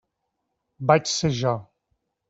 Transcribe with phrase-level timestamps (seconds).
[0.93, 1.57] Vaig ser jo.